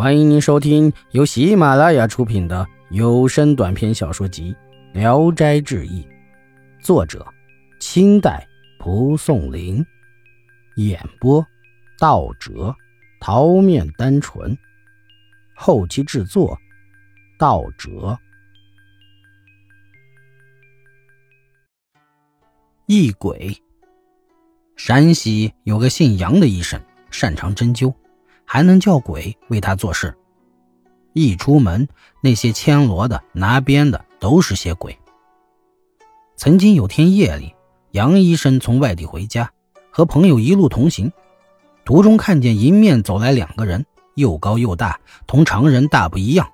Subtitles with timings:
[0.00, 4.56] 欢迎您收听由喜马拉雅出品的有声短篇小说集
[4.98, 6.02] 《聊斋志异》，
[6.82, 7.26] 作者：
[7.80, 8.48] 清代
[8.78, 9.84] 蒲松龄，
[10.76, 11.46] 演播：
[11.98, 12.74] 道哲、
[13.20, 14.56] 桃面单纯，
[15.54, 16.58] 后期制作：
[17.38, 18.18] 道哲。
[22.86, 23.54] 异鬼。
[24.76, 26.80] 陕西有个姓杨的医生，
[27.10, 27.92] 擅长针灸。
[28.52, 30.12] 还能叫鬼为他做事。
[31.12, 31.86] 一出门，
[32.20, 34.98] 那些牵罗的、拿鞭的都是些鬼。
[36.34, 37.54] 曾经有天夜里，
[37.92, 39.52] 杨医生从外地回家，
[39.92, 41.12] 和朋友一路同行，
[41.84, 44.98] 途中看见迎面走来两个人，又高又大，
[45.28, 46.50] 同常人大不一样。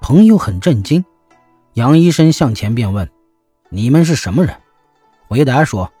[0.00, 1.04] 朋友很震惊，
[1.74, 3.08] 杨医生向前便问
[3.70, 4.56] ：“你们是什么人？”
[5.30, 5.92] 回答说：“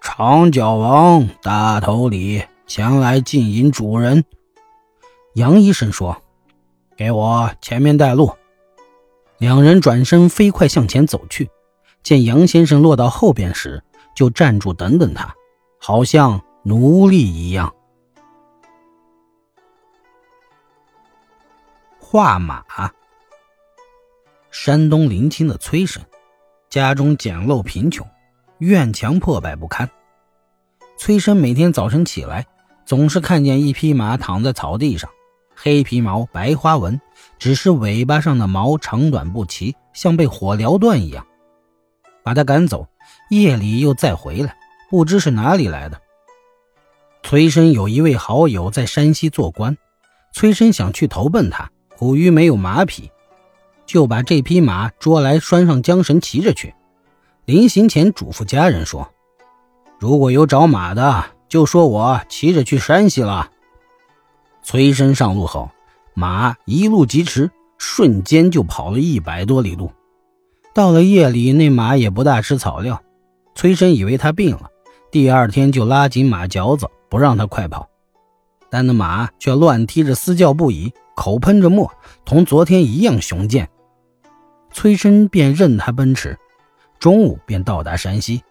[0.00, 4.24] 长脚王大头李前来敬迎主人。”
[5.36, 6.16] 杨医生说
[6.96, 8.32] ：“给我前面带路。”
[9.36, 11.50] 两人转身飞快向前走去，
[12.02, 15.34] 见杨先生落到后边时，就站住等等他，
[15.78, 17.74] 好像奴隶一样。
[22.00, 22.64] 画马。
[24.50, 26.02] 山东临清的崔生，
[26.70, 28.08] 家中简陋贫穷，
[28.56, 29.86] 院墙破败不堪。
[30.96, 32.46] 崔生每天早晨起来，
[32.86, 35.10] 总是看见一匹马躺在草地上。
[35.58, 37.00] 黑皮毛，白花纹，
[37.38, 41.26] 只是尾巴上的毛长短不齐，像被火燎断一样。
[42.22, 42.86] 把他赶走，
[43.30, 44.54] 夜里又再回来，
[44.90, 45.98] 不知是哪里来的。
[47.22, 49.76] 崔生有一位好友在山西做官，
[50.32, 53.10] 崔生想去投奔他，苦于没有马匹，
[53.86, 56.74] 就把这匹马捉来拴上缰绳，骑着去。
[57.46, 59.10] 临行前嘱咐家人说
[59.98, 63.50] ：“如果有找马的，就说我骑着去山西了。”
[64.66, 65.70] 崔生上路后，
[66.12, 69.92] 马一路疾驰，瞬间就跑了一百多里路。
[70.74, 73.00] 到了夜里，那马也不大吃草料。
[73.54, 74.68] 崔生以为他病了，
[75.12, 77.88] 第二天就拉紧马嚼子，不让他快跑。
[78.68, 81.88] 但那马却乱踢着，嘶叫不已，口喷着沫，
[82.24, 83.68] 同昨天一样雄健。
[84.72, 86.36] 崔生便任他奔驰，
[86.98, 88.42] 中午便到达山西。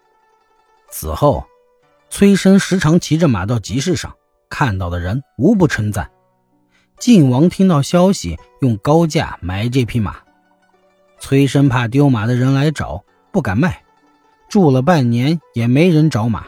[0.89, 1.45] 此后，
[2.09, 4.15] 崔生时常骑着马到集市上。
[4.49, 6.11] 看到的人无不称赞。
[6.97, 10.17] 晋王听到消息，用高价买这匹马。
[11.19, 13.83] 崔生怕丢马的人来找，不敢卖。
[14.47, 16.45] 住了半年也没人找马，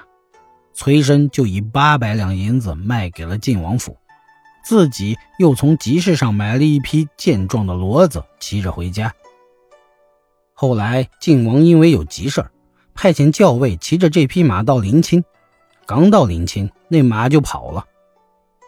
[0.73, 3.97] 崔生就以八百两银子卖给了晋王府，
[4.63, 9.13] 自己又从集市上买了一匹健壮的骡子，骑着回家。
[10.53, 12.45] 后来晋王因为有急事
[12.93, 15.23] 派遣校尉骑着这匹马到临清。
[15.87, 17.85] 刚到临清，那马就跑了。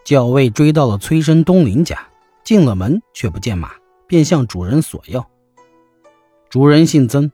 [0.06, 2.08] 校尉追到了崔生东林家，
[2.42, 3.70] 进了门却不见马，
[4.08, 5.28] 便向主人索要。
[6.48, 7.30] 主人姓曾，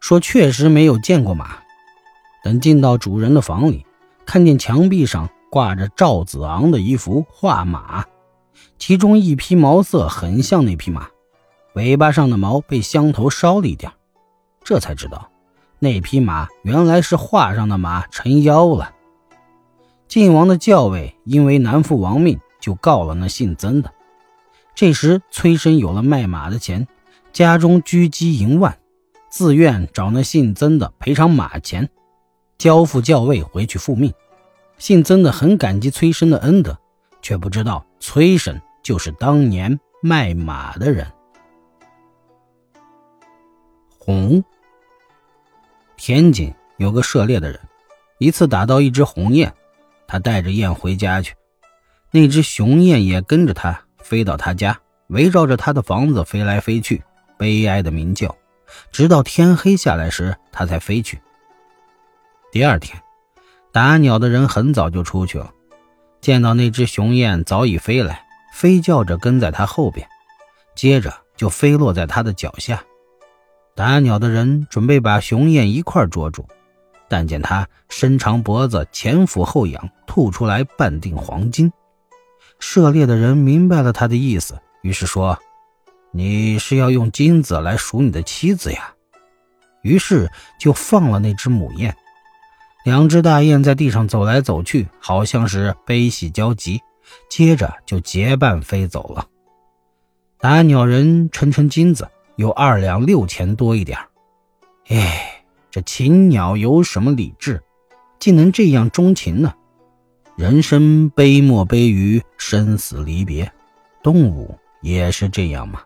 [0.00, 1.58] 说确实没有见过马。
[2.42, 3.84] 等进到主人的房里，
[4.24, 8.06] 看见墙壁上挂着赵子昂的一幅画马，
[8.78, 11.08] 其中一匹毛色很像那匹马，
[11.74, 13.92] 尾巴上的毛被香头烧了一点，
[14.64, 15.30] 这才知道
[15.78, 18.95] 那匹马原来是画上的马成妖了。
[20.08, 23.92] 晋王的校尉因为难复王命，就告了那姓曾的。
[24.74, 26.86] 这时崔生有了卖马的钱，
[27.32, 28.78] 家中居积银万，
[29.28, 31.88] 自愿找那姓曾的赔偿马钱，
[32.56, 34.12] 交付校尉回去复命。
[34.78, 36.78] 姓曾的很感激崔生的恩德，
[37.20, 41.06] 却不知道崔生就是当年卖马的人。
[43.98, 44.44] 红，
[45.96, 47.58] 天津有个涉猎的人，
[48.18, 49.52] 一次打到一只鸿雁。
[50.08, 51.34] 他带着雁回家去，
[52.10, 54.78] 那只雄雁也跟着他飞到他家，
[55.08, 57.02] 围绕着他的房子飞来飞去，
[57.36, 58.34] 悲哀的鸣叫，
[58.92, 61.20] 直到天黑下来时，他才飞去。
[62.52, 63.00] 第二天，
[63.72, 65.52] 打鸟的人很早就出去了，
[66.20, 68.24] 见到那只雄雁早已飞来，
[68.54, 70.06] 飞叫着跟在他后边，
[70.74, 72.82] 接着就飞落在他的脚下。
[73.74, 76.46] 打鸟的人准备把雄雁一块捉住。
[77.08, 81.72] 但见他伸长脖子，前俯后仰，吐出来半锭黄金。
[82.58, 85.38] 涉猎的人明白了他的意思，于是说
[86.10, 88.92] ：“你是要用金子来赎你的妻子呀？”
[89.82, 91.94] 于是就放了那只母雁。
[92.84, 96.80] 两只大雁在地上走来走去，好像是悲喜交集，
[97.28, 99.26] 接着就结伴飞走了。
[100.38, 103.98] 打鸟人称称金子有二两六钱多一点
[104.88, 105.35] 哎。
[105.76, 107.62] 这禽鸟有什么理智，
[108.18, 109.52] 竟能这样钟情呢？
[110.34, 113.52] 人生悲莫悲于生死离别，
[114.02, 115.82] 动物也是这样吗？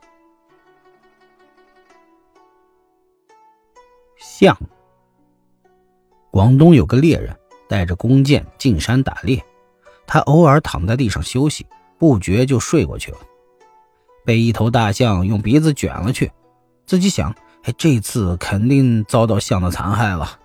[4.17, 4.57] 象。
[6.31, 7.37] 广东有个猎人
[7.69, 9.45] 带着弓箭进山打猎，
[10.07, 11.67] 他偶尔躺在地上休息，
[11.99, 13.19] 不觉就睡过去了，
[14.25, 16.31] 被一头大象用鼻子卷了去。
[16.87, 17.35] 自己想，
[17.65, 20.39] 哎，这次肯定遭到象的残害了。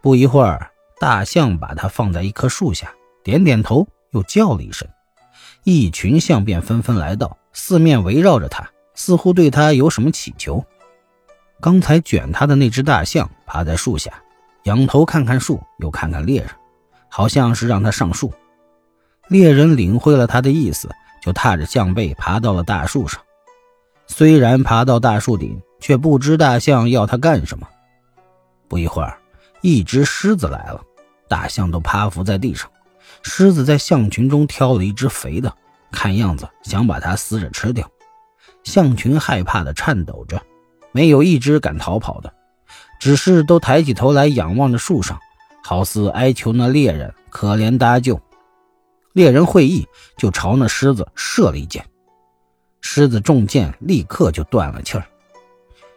[0.00, 0.70] 不一会儿，
[1.00, 2.92] 大象把它放在一棵树下，
[3.24, 4.86] 点点头，又叫了一声，
[5.64, 10.64] 一群象便纷纷来到，四面围绕着他，似乎对他有什么祈求。
[11.60, 14.12] 刚才卷他的那只大象趴在树下。
[14.64, 16.50] 仰头看看树，又看看猎人，
[17.08, 18.32] 好像是让他上树。
[19.28, 20.90] 猎人领会了他的意思，
[21.22, 23.20] 就踏着象背爬到了大树上。
[24.08, 27.66] 虽然爬到大树顶，却不知大象要它干什么。
[28.68, 29.18] 不一会儿，
[29.60, 30.80] 一只狮子来了，
[31.28, 32.70] 大象都趴伏在地上。
[33.22, 35.52] 狮子在象群中挑了一只肥的，
[35.92, 37.88] 看样子想把它撕着吃掉。
[38.64, 40.40] 象群害怕的颤抖着，
[40.92, 42.32] 没有一只敢逃跑的。
[42.98, 45.18] 只是都抬起头来仰望着树上，
[45.62, 48.20] 好似哀求那猎人可怜搭救。
[49.12, 49.86] 猎人会意，
[50.16, 51.84] 就朝那狮子射了一箭。
[52.80, 55.06] 狮子中箭，立刻就断了气儿。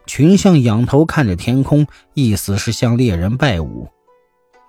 [0.10, 1.86] 群象仰头看着天空，
[2.16, 3.88] 意思是向猎人拜舞。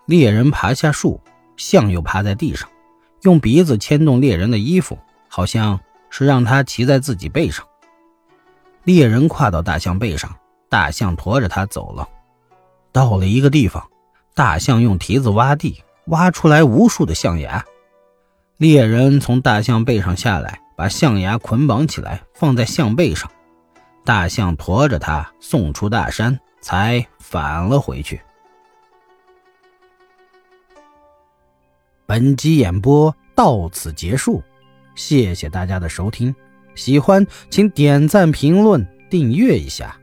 [0.04, 1.18] 猎人爬下树，
[1.56, 2.68] 象又趴在地上，
[3.22, 4.98] 用鼻子牵动猎人的衣服，
[5.28, 7.66] 好像是让他骑在自己背上。
[8.84, 10.30] 猎人跨到大象背上，
[10.68, 12.06] 大象驮着他走了。
[12.92, 13.82] 到了一个地方，
[14.34, 17.64] 大象用蹄子挖地，挖出来无数的象牙。
[18.58, 23.30] 猎人从大象背上下来，把象牙捆绑起来，放在象背上。
[24.04, 28.20] 大象驮着他送出大山，才返了回去。
[32.06, 34.42] 本集演播到此结束，
[34.94, 36.34] 谢谢大家的收听。
[36.74, 39.96] 喜欢请点赞、评论、订阅一下。